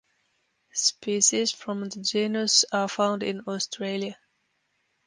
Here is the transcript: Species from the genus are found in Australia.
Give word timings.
Species 0.73 1.51
from 1.51 1.87
the 1.87 1.99
genus 2.01 2.65
are 2.71 2.87
found 2.87 3.21
in 3.21 3.41
Australia. 3.47 4.17